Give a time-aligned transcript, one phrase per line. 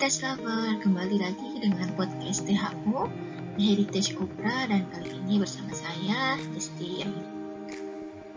[0.00, 3.04] Heritage Lover, kembali lagi dengan podcast THO
[3.60, 7.04] di Heritage Opera dan kali ini bersama saya, Desti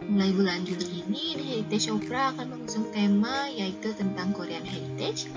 [0.03, 5.31] Mulai bulan Juli ini, di Heritage Opera akan mengusung tema yaitu tentang Korean Heritage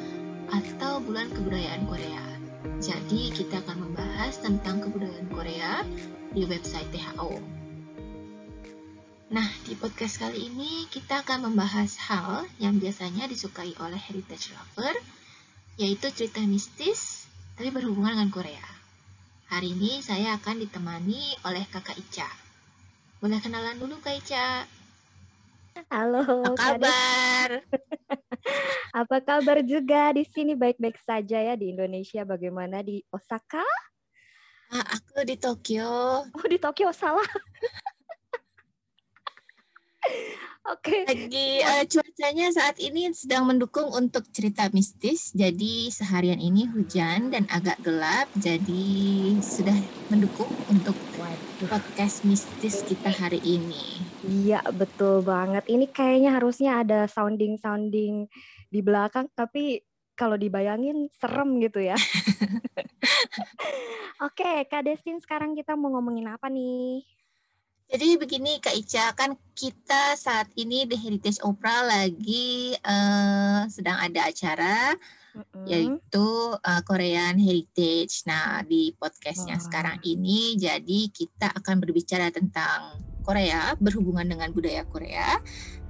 [0.50, 2.26] atau Bulan Kebudayaan Korea.
[2.82, 5.86] Jadi, kita akan membahas tentang kebudayaan Korea
[6.34, 7.38] di website THO.
[9.30, 14.98] Nah, di podcast kali ini kita akan membahas hal yang biasanya disukai oleh heritage lover,
[15.76, 18.66] yaitu cerita mistis tapi berhubungan dengan Korea.
[19.52, 22.28] Hari ini saya akan ditemani oleh kakak Ica.
[23.20, 24.68] Boleh kenalan dulu Kak Ica.
[25.92, 27.48] Halo, apa kabar?
[29.04, 32.24] apa kabar juga di sini baik-baik saja ya di Indonesia.
[32.24, 33.64] Bagaimana di Osaka?
[34.72, 36.24] Ah, aku di Tokyo.
[36.26, 37.28] Oh di Tokyo salah.
[40.86, 41.02] Oke.
[41.02, 41.10] Okay.
[41.10, 45.34] Lagi uh, cuacanya saat ini sedang mendukung untuk cerita mistis.
[45.34, 48.30] Jadi seharian ini hujan dan agak gelap.
[48.38, 49.74] Jadi sudah
[50.14, 50.94] mendukung untuk
[51.66, 53.98] podcast mistis kita hari ini.
[54.30, 55.66] Iya betul banget.
[55.66, 58.30] Ini kayaknya harusnya ada sounding sounding
[58.70, 59.82] di belakang, tapi
[60.14, 61.98] kalau dibayangin serem gitu ya.
[64.22, 67.02] Oke, okay, Kak Destin sekarang kita mau ngomongin apa nih?
[67.86, 74.26] Jadi begini Kak Ica, kan kita saat ini di Heritage Opera lagi uh, sedang ada
[74.26, 74.90] acara
[75.38, 75.64] mm-hmm.
[75.70, 76.26] yaitu
[76.58, 78.26] uh, Korean Heritage.
[78.26, 79.64] Nah di podcastnya wow.
[79.70, 85.38] sekarang ini, jadi kita akan berbicara tentang Korea berhubungan dengan budaya Korea.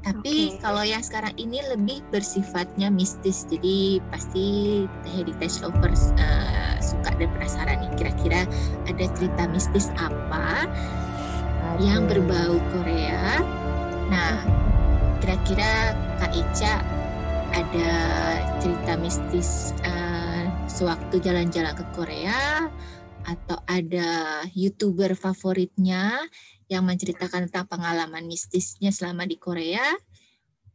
[0.05, 0.61] Tapi okay.
[0.61, 4.85] kalau yang sekarang ini lebih bersifatnya mistis, jadi pasti
[5.17, 8.45] heritage lovers uh, suka dan penasaran nih kira-kira
[8.85, 10.69] ada cerita mistis apa
[11.83, 13.43] yang berbau Korea.
[14.09, 14.41] Nah,
[15.21, 16.75] kira-kira Kak Ica
[17.53, 17.93] ada
[18.61, 22.69] cerita mistis uh, sewaktu jalan-jalan ke Korea
[23.27, 26.23] atau ada youtuber favoritnya
[26.71, 29.83] yang menceritakan tentang pengalaman mistisnya selama di Korea?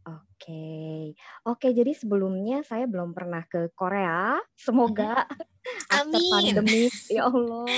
[0.02, 1.14] Oke,
[1.46, 1.68] oke.
[1.70, 4.42] Jadi sebelumnya saya belum pernah ke Korea.
[4.58, 5.30] Semoga
[6.02, 6.58] Amin.
[6.58, 7.70] pandemi, ya Allah,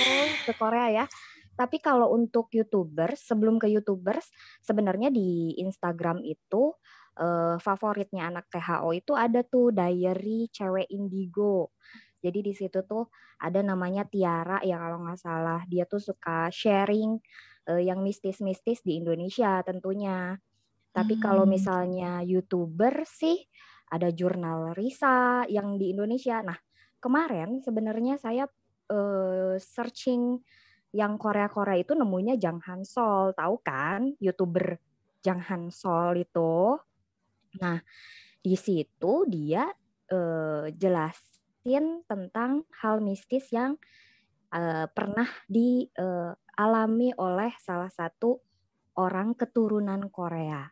[0.48, 1.06] ke Korea ya.
[1.54, 6.74] Tapi kalau untuk YouTubers, sebelum ke YouTubers, sebenarnya di Instagram itu
[7.18, 11.74] uh, favoritnya anak THO itu ada tuh diary cewek indigo.
[12.24, 15.60] Jadi di situ tuh ada namanya Tiara ya kalau nggak salah.
[15.68, 17.20] Dia tuh suka sharing
[17.68, 20.34] uh, yang mistis-mistis di Indonesia tentunya.
[20.94, 21.22] Tapi hmm.
[21.22, 23.36] kalau misalnya YouTuber sih
[23.92, 26.40] ada jurnal Risa yang di Indonesia.
[26.40, 26.56] Nah,
[26.98, 28.48] kemarin sebenarnya saya
[28.88, 30.40] uh, searching
[30.94, 34.14] yang Korea-Korea itu nemunya Jang Han Sol, tahu kan?
[34.22, 34.78] YouTuber
[35.26, 36.78] Jang Han Sol itu.
[37.58, 37.82] Nah,
[38.38, 39.66] di situ dia
[40.06, 43.74] eh, jelasin tentang hal mistis yang
[44.54, 48.38] eh, pernah dialami eh, oleh salah satu
[48.94, 50.62] orang keturunan Korea.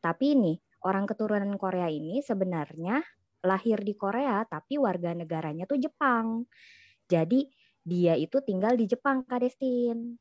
[0.00, 0.56] Tapi ini
[0.88, 3.04] orang keturunan Korea ini sebenarnya
[3.44, 6.48] lahir di Korea tapi warga negaranya tuh Jepang.
[7.04, 7.44] Jadi
[7.86, 10.18] dia itu tinggal di Jepang, Kak Destin.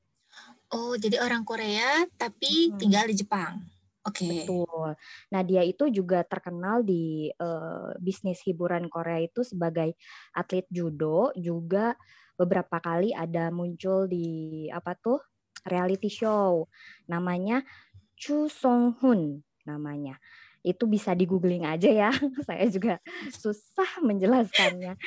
[0.69, 2.77] Oh, jadi orang Korea tapi hmm.
[2.77, 3.65] tinggal di Jepang.
[4.05, 4.21] Oke.
[4.21, 4.45] Okay.
[4.45, 4.89] Betul.
[5.33, 9.97] Nah, dia itu juga terkenal di uh, bisnis hiburan Korea itu sebagai
[10.37, 11.97] atlet judo, juga
[12.37, 15.17] beberapa kali ada muncul di apa tuh?
[15.65, 16.69] reality show.
[17.09, 17.65] Namanya
[18.13, 20.21] Chu Song Hun namanya
[20.65, 22.09] itu bisa di googling aja ya.
[22.49, 22.97] Saya juga
[23.29, 24.97] susah menjelaskannya.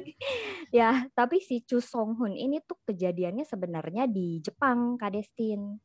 [0.78, 5.76] ya, tapi si Chu Song Hun ini tuh kejadiannya sebenarnya di Jepang, Kak Destin.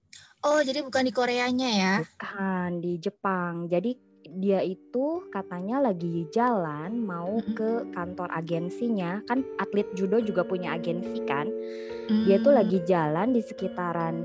[0.47, 1.93] Oh, jadi bukan di Koreanya ya?
[2.01, 3.67] Bukan, di Jepang.
[3.67, 10.77] Jadi dia itu katanya lagi jalan mau ke kantor agensinya kan atlet judo juga punya
[10.77, 11.49] agensi kan
[12.29, 12.85] dia tuh lagi mm.
[12.85, 14.15] jalan di sekitaran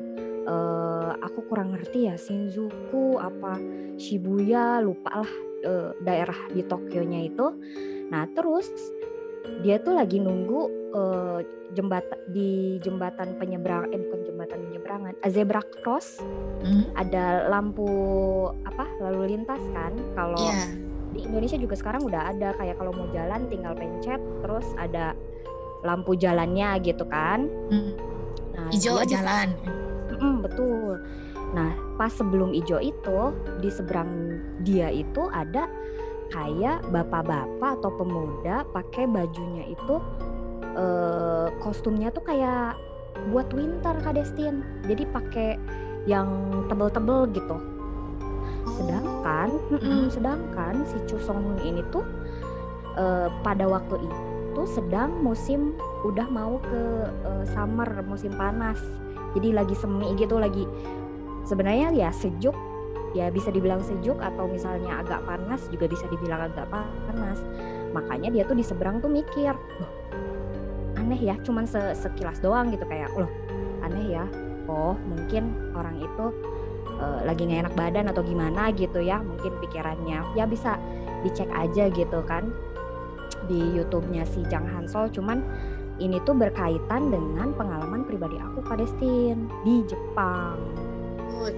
[0.46, 0.85] uh,
[1.22, 3.58] aku kurang ngerti ya Shinjuku apa
[3.96, 5.32] Shibuya lupa lah
[5.64, 7.46] uh, daerah di Tokyo-nya itu.
[8.12, 8.68] Nah terus
[9.62, 11.40] dia tuh lagi nunggu uh,
[11.74, 16.22] jembatan di jembatan penyeberang eh bukan jembatan penyeberangan zebra cross
[16.62, 16.94] mm.
[16.94, 17.90] ada lampu
[18.64, 20.70] apa lalu lintas kan kalau yeah.
[21.10, 25.12] di Indonesia juga sekarang udah ada kayak kalau mau jalan tinggal pencet terus ada
[25.86, 27.46] lampu jalannya gitu kan.
[27.70, 27.92] Mm.
[28.56, 29.54] Nah, hijau jalan.
[30.20, 31.00] Mm, betul.
[31.54, 33.20] Nah, pas sebelum ijo itu
[33.62, 35.70] di seberang dia itu ada
[36.34, 39.96] kayak bapak-bapak atau pemuda pakai bajunya itu
[40.74, 42.74] eh, kostumnya tuh kayak
[43.30, 44.66] buat winter Kak Destin.
[44.84, 45.56] Jadi pakai
[46.04, 46.28] yang
[46.66, 47.56] tebel-tebel gitu.
[48.76, 49.78] Sedangkan, oh.
[49.78, 52.02] mm sedangkan si Chu Song Hun ini tuh
[52.98, 55.76] eh, pada waktu itu sedang musim
[56.06, 56.82] udah mau ke
[57.28, 58.80] uh, summer musim panas
[59.36, 60.64] jadi lagi semi gitu lagi
[61.44, 62.56] sebenarnya ya sejuk
[63.16, 67.40] ya bisa dibilang sejuk atau misalnya agak panas juga bisa dibilang agak panas.
[67.96, 69.92] Makanya dia tuh di seberang tuh mikir loh
[70.96, 73.30] aneh ya cuman se sekilas doang gitu kayak loh
[73.86, 74.26] aneh ya
[74.66, 76.26] oh mungkin orang itu
[76.98, 80.36] uh, lagi nggak enak badan atau gimana gitu ya mungkin pikirannya.
[80.36, 80.76] Ya bisa
[81.24, 82.52] dicek aja gitu kan
[83.46, 85.40] di YouTube-nya si Jang Hansol cuman
[85.96, 90.60] ini tuh berkaitan dengan pengalaman pribadi aku Kak Destin di Jepang.
[91.36, 91.50] Oh,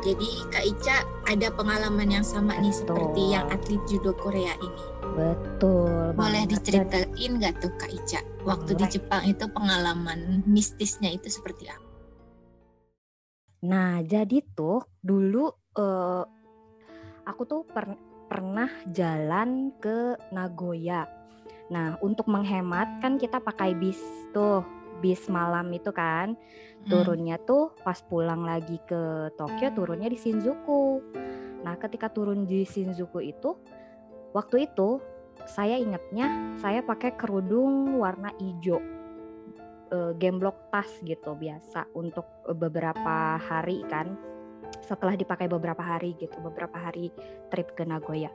[0.00, 0.96] jadi Kak Ica
[1.28, 2.62] ada pengalaman yang sama Betul.
[2.64, 4.84] nih seperti yang atlet judo Korea ini.
[5.12, 6.14] Betul.
[6.14, 6.56] Boleh banget.
[6.56, 8.80] diceritain nggak tuh Kak Ica waktu Boleh.
[8.80, 11.88] di Jepang itu pengalaman mistisnya itu seperti apa?
[13.60, 16.24] Nah, jadi tuh dulu uh,
[17.28, 17.92] aku tuh per
[18.30, 21.04] pernah jalan ke Nagoya.
[21.70, 24.02] Nah, untuk menghemat kan kita pakai bis
[24.34, 24.66] tuh,
[24.98, 26.34] bis malam itu kan.
[26.34, 26.88] Hmm.
[26.90, 30.84] Turunnya tuh pas pulang lagi ke Tokyo turunnya di Shinjuku.
[31.62, 33.54] Nah, ketika turun di Shinjuku itu
[34.34, 34.98] waktu itu
[35.48, 38.80] saya ingatnya saya pakai kerudung warna hijau
[39.90, 42.26] uh, gemblok tas gitu biasa untuk
[42.56, 44.14] beberapa hari kan
[44.84, 47.10] setelah dipakai beberapa hari gitu beberapa hari
[47.50, 48.30] trip ke Nagoya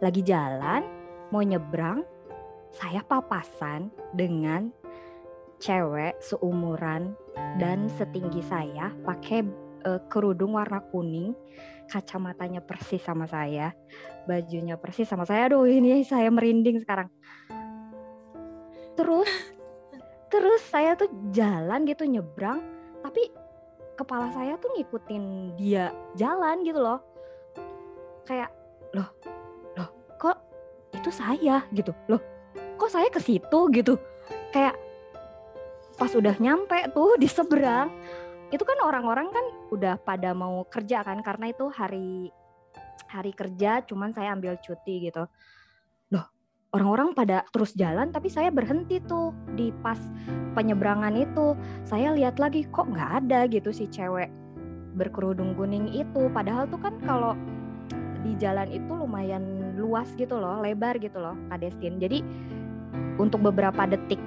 [0.00, 0.86] lagi jalan
[1.28, 2.02] mau nyebrang
[2.70, 4.70] saya papasan dengan
[5.60, 7.12] cewek seumuran
[7.60, 9.44] dan setinggi saya pakai
[9.84, 11.36] uh, kerudung warna kuning
[11.90, 13.74] kacamatanya persis sama saya
[14.24, 15.50] bajunya persis sama saya.
[15.50, 17.10] Aduh ini saya merinding sekarang.
[18.94, 19.30] Terus
[20.32, 22.62] terus saya tuh jalan gitu nyebrang
[23.02, 23.26] tapi
[23.98, 27.02] kepala saya tuh ngikutin dia jalan gitu loh.
[28.24, 28.54] Kayak
[28.94, 29.10] loh
[29.74, 30.38] loh kok
[30.94, 31.66] itu saya?
[31.74, 31.90] Gitu.
[32.06, 32.29] Loh
[32.80, 34.00] kok saya ke situ gitu.
[34.56, 34.80] Kayak
[36.00, 37.92] pas udah nyampe tuh di seberang
[38.48, 42.32] itu kan orang-orang kan udah pada mau kerja kan karena itu hari
[43.06, 45.28] hari kerja cuman saya ambil cuti gitu.
[46.70, 49.98] Orang-orang pada terus jalan tapi saya berhenti tuh di pas
[50.54, 51.58] penyeberangan itu.
[51.82, 54.30] Saya lihat lagi kok nggak ada gitu si cewek
[54.94, 56.30] berkerudung kuning itu.
[56.30, 57.34] Padahal tuh kan kalau
[58.22, 62.20] di jalan itu lumayan luas gitu loh lebar gitu loh Kadestin jadi
[63.20, 64.18] untuk beberapa detik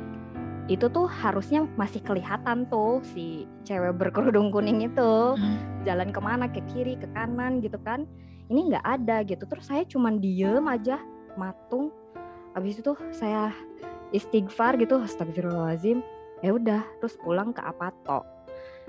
[0.71, 5.35] itu tuh harusnya masih kelihatan tuh si cewek berkerudung kuning itu.
[5.35, 5.59] Hmm.
[5.83, 8.07] jalan ke mana ke kiri ke kanan gitu kan.
[8.47, 9.43] Ini nggak ada gitu.
[9.43, 11.03] Terus saya cuman diem aja
[11.35, 11.91] matung.
[12.55, 13.51] Habis itu saya
[14.15, 15.99] istighfar gitu astagfirullahalazim
[16.39, 18.23] ya udah terus pulang ke Apato.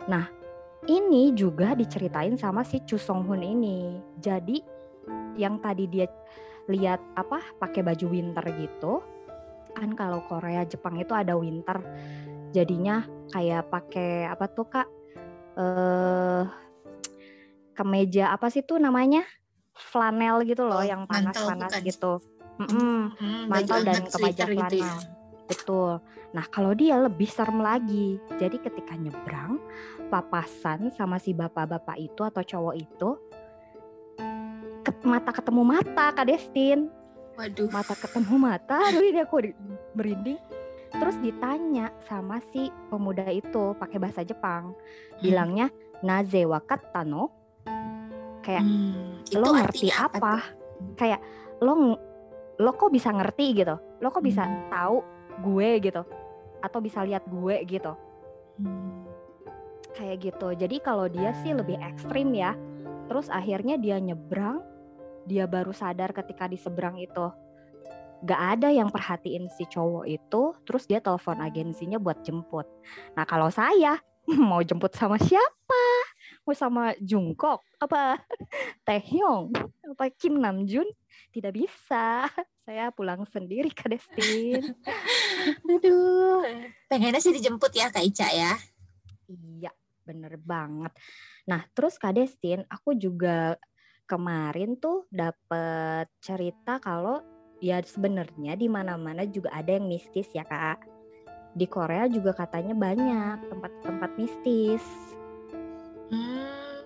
[0.07, 0.31] Nah
[0.87, 3.99] ini juga diceritain sama si Chu Song Hun ini.
[4.23, 4.63] Jadi
[5.35, 6.07] yang tadi dia
[6.71, 9.03] lihat apa pakai baju winter gitu
[9.75, 11.83] kan kalau Korea Jepang itu ada winter
[12.55, 13.03] jadinya
[13.35, 14.89] kayak pakai apa tuh kak
[15.59, 16.45] eh
[17.75, 19.27] kemeja apa sih tuh namanya
[19.75, 22.23] flanel gitu loh oh, yang panas-panas gitu
[22.55, 23.19] Mm-mm.
[23.19, 24.71] Hmm, mantel dan kemeja celana.
[24.71, 24.95] Gitu ya?
[25.51, 25.99] Betul.
[26.31, 28.23] Nah, kalau dia lebih serem lagi.
[28.39, 29.59] Jadi ketika nyebrang,
[30.07, 33.11] papasan sama si bapak-bapak itu atau cowok itu
[35.05, 36.89] mata ketemu mata Kak Destin.
[37.35, 37.69] Waduh.
[37.71, 38.77] Mata ketemu mata.
[38.91, 39.43] Aduh ini aku
[39.95, 40.41] merinding.
[40.95, 44.73] Terus ditanya sama si pemuda itu pakai bahasa Jepang.
[44.75, 45.21] Hmm.
[45.23, 45.67] Bilangnya
[46.07, 47.31] naze wakatano.
[48.45, 50.17] Kayak hmm, lo ngerti apa?
[50.21, 50.35] apa?
[50.95, 51.21] Kayak
[51.65, 51.97] lo
[52.59, 54.71] lo kok bisa ngerti gitu lo kok bisa hmm.
[54.71, 54.97] tahu
[55.43, 56.03] gue gitu
[56.63, 57.93] atau bisa lihat gue gitu
[58.63, 59.03] hmm.
[59.95, 62.55] kayak gitu jadi kalau dia sih lebih ekstrim ya
[63.11, 64.63] terus akhirnya dia nyebrang
[65.25, 67.27] dia baru sadar ketika di seberang itu
[68.25, 72.65] gak ada yang perhatiin si cowok itu terus dia telepon agensinya buat jemput
[73.13, 74.01] nah kalau saya
[74.49, 75.85] mau jemput sama siapa
[76.45, 78.21] mau sama Jungkook apa
[78.87, 79.53] Taehyung
[79.85, 80.89] apa Kim Namjoon
[81.35, 82.31] tidak bisa.
[82.65, 84.73] Saya pulang sendiri ke Destin.
[85.67, 86.47] Aduh.
[86.87, 88.55] Pengennya sih dijemput ya Kak Ica ya.
[89.29, 89.75] Iya,
[90.07, 90.95] bener banget.
[91.45, 93.59] Nah, terus Kak Destin, aku juga
[94.05, 97.21] kemarin tuh dapet cerita kalau
[97.65, 100.85] ya sebenarnya di mana-mana juga ada yang mistis ya Kak.
[101.55, 104.85] Di Korea juga katanya banyak tempat-tempat mistis.
[106.11, 106.83] Hmm,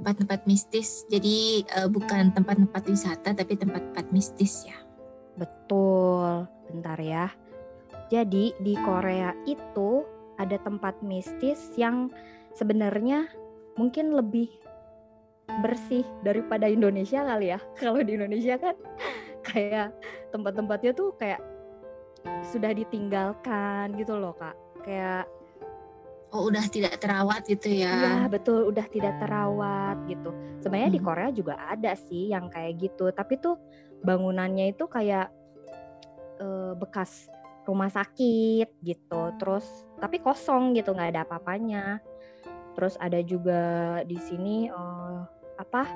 [0.00, 1.04] tempat-tempat mistis.
[1.10, 4.78] Jadi uh, bukan tempat-tempat wisata tapi tempat-tempat mistis ya.
[5.36, 6.46] Betul.
[6.70, 7.26] Bentar ya.
[8.08, 10.06] Jadi di Korea itu
[10.38, 12.08] ada tempat mistis yang
[12.56, 13.28] sebenarnya
[13.76, 14.61] mungkin lebih
[15.60, 17.60] bersih daripada Indonesia kali ya.
[17.80, 18.76] Kalau di Indonesia kan
[19.48, 19.94] kayak
[20.30, 21.42] tempat-tempatnya tuh kayak
[22.54, 24.54] sudah ditinggalkan gitu loh kak
[24.86, 25.26] kayak
[26.32, 27.92] Oh udah tidak terawat gitu ya?
[27.92, 30.32] Iya betul udah tidak terawat gitu.
[30.64, 30.96] Sebenarnya hmm.
[30.96, 33.60] di Korea juga ada sih yang kayak gitu, tapi tuh
[34.00, 35.28] bangunannya itu kayak
[36.40, 37.28] uh, bekas
[37.68, 39.22] rumah sakit gitu.
[39.36, 42.00] Terus tapi kosong gitu nggak ada apa-apanya.
[42.80, 45.01] Terus ada juga di sini uh,
[45.58, 45.88] apa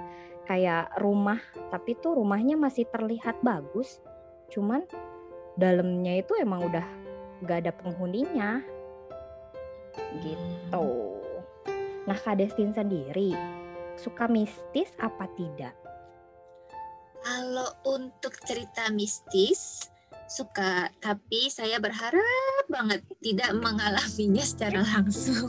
[0.47, 1.43] kayak rumah,
[1.75, 3.99] tapi tuh rumahnya masih terlihat bagus,
[4.55, 4.87] cuman
[5.59, 6.87] dalamnya itu emang udah
[7.43, 8.63] nggak ada penghuninya
[10.23, 10.87] gitu.
[12.07, 13.35] Nah, Kak Destin sendiri
[13.99, 15.75] suka mistis apa tidak?
[17.27, 19.91] Kalau untuk cerita mistis
[20.31, 25.49] suka, tapi saya berharap banget tidak mengalaminya secara langsung.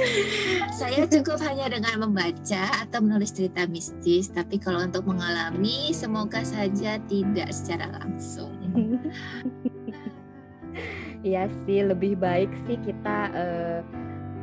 [0.80, 7.00] saya cukup hanya dengan membaca atau menulis cerita mistis, tapi kalau untuk mengalami semoga saja
[7.08, 8.54] tidak secara langsung.
[11.20, 13.80] Iya sih, lebih baik sih kita uh,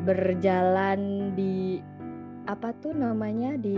[0.06, 1.82] berjalan di
[2.46, 3.74] apa tuh namanya di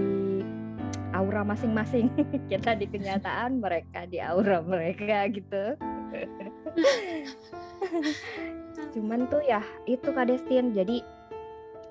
[1.16, 2.12] aura masing-masing.
[2.52, 5.80] kita di kenyataan, mereka di aura mereka gitu.
[8.94, 10.74] Cuman tuh ya itu Kak Destin.
[10.74, 11.02] Jadi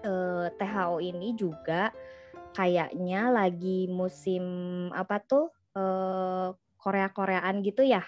[0.04, 1.92] eh, THO ini juga
[2.56, 4.42] kayaknya lagi musim
[4.90, 8.02] apa tuh uh, Korea-Koreaan gitu ya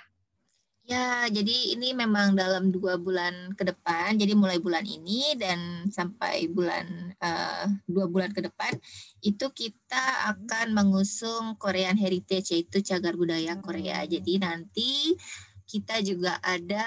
[0.90, 6.50] Ya, jadi ini memang dalam dua bulan ke depan, jadi mulai bulan ini dan sampai
[6.50, 8.74] bulan uh, dua bulan ke depan,
[9.22, 14.02] itu kita akan mengusung Korean Heritage yaitu cagar budaya Korea.
[14.02, 15.14] Jadi nanti
[15.70, 16.82] kita juga ada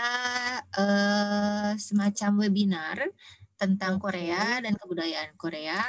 [0.75, 2.99] uh, semacam webinar
[3.55, 5.79] tentang Korea dan kebudayaan Korea.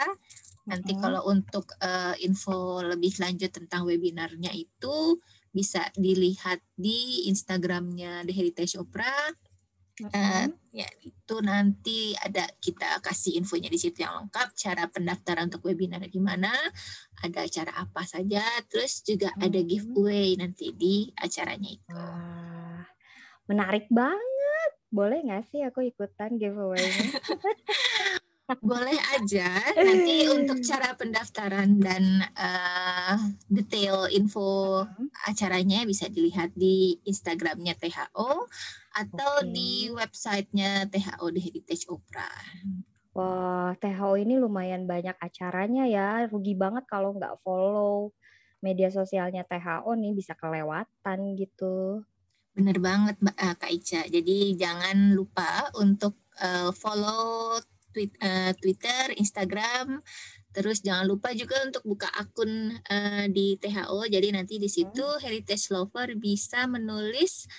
[0.70, 1.00] Nanti hmm.
[1.02, 5.18] kalau untuk uh, info lebih lanjut tentang webinarnya itu
[5.50, 9.10] bisa dilihat di Instagramnya The Heritage Opera.
[10.02, 15.70] Uh, ya itu nanti ada kita kasih infonya di situ yang lengkap cara pendaftaran untuk
[15.70, 16.50] webinar gimana
[17.22, 19.46] ada acara apa saja terus juga hmm.
[19.46, 21.94] ada giveaway nanti di acaranya itu.
[21.94, 22.82] Wah,
[23.46, 24.70] menarik banget.
[24.90, 26.82] Boleh nggak sih aku ikutan giveaway
[28.44, 33.16] boleh aja nanti untuk cara pendaftaran dan uh,
[33.48, 34.84] detail info
[35.24, 38.44] acaranya bisa dilihat di Instagramnya THO
[38.94, 39.48] atau okay.
[39.48, 42.28] di websitenya THO The Heritage Opera.
[43.16, 46.28] Wah, THO ini lumayan banyak acaranya ya.
[46.28, 48.12] Rugi banget kalau nggak follow
[48.60, 52.04] media sosialnya THO nih bisa kelewatan gitu.
[52.52, 54.00] Bener banget Mbak eh, Kak Ica.
[54.04, 57.56] Jadi jangan lupa untuk uh, follow
[57.94, 60.02] Eh, Twitter, Instagram.
[60.54, 64.06] Terus jangan lupa juga untuk buka akun uh, di THO.
[64.06, 65.22] Jadi nanti di situ hmm.
[65.22, 67.50] Heritage Lover bisa menulis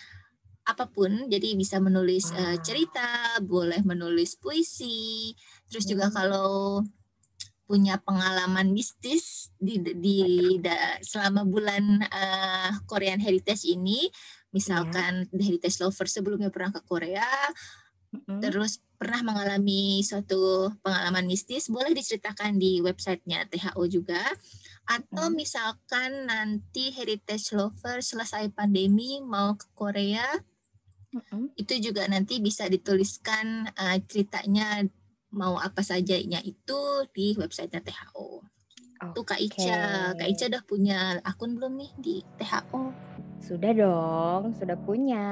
[0.64, 1.28] apa pun.
[1.28, 5.36] Jadi bisa menulis uh, cerita, boleh menulis puisi.
[5.68, 6.16] Terus juga hmm.
[6.16, 6.84] kalau
[7.66, 10.20] punya pengalaman mistis di di
[10.62, 14.08] da, selama bulan uh, Korean Heritage ini,
[14.56, 15.44] misalkan yeah.
[15.44, 17.26] Heritage Lover sebelumnya pernah ke Korea,
[18.24, 24.24] hmm terus pernah mengalami suatu pengalaman mistis, boleh diceritakan di websitenya THO juga.
[24.86, 30.26] Atau misalkan nanti Heritage Lover selesai pandemi mau ke Korea,
[31.12, 31.58] mm-hmm.
[31.58, 34.86] itu juga nanti bisa dituliskan uh, ceritanya
[35.36, 36.80] mau apa saja itu
[37.12, 38.46] di websitenya THO.
[38.96, 39.12] Okay.
[39.12, 39.82] Tuh Kak Ica,
[40.16, 42.96] Kak Ica udah punya akun belum nih di THO?
[43.44, 45.26] Sudah dong, sudah punya.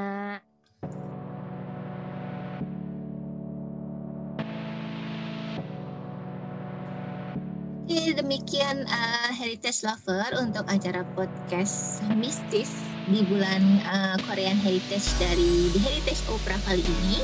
[7.84, 12.72] Oke, demikian uh, Heritage Lover untuk acara podcast mistis
[13.12, 17.20] di bulan uh, Korean Heritage dari The Heritage Opera kali ini.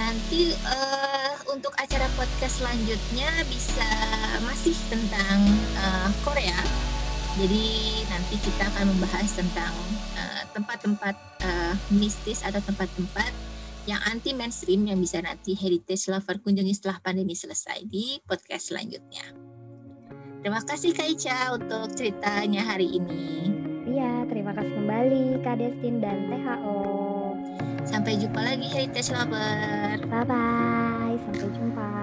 [0.00, 3.84] Nanti uh, untuk acara podcast selanjutnya bisa
[4.48, 5.44] masih tentang
[5.76, 6.56] uh, Korea.
[7.36, 9.76] Jadi nanti kita akan membahas tentang
[10.56, 13.28] tempat-tempat uh, uh, mistis atau tempat-tempat
[13.84, 19.41] yang anti mainstream yang bisa nanti Heritage Lover kunjungi setelah pandemi selesai di podcast selanjutnya.
[20.42, 23.46] Terima kasih Kak Ica untuk ceritanya hari ini.
[23.86, 26.82] Iya, terima kasih kembali Kak Destin dan THO.
[27.86, 30.02] Sampai jumpa lagi Heritage Lover.
[30.02, 32.01] Bye-bye, sampai jumpa.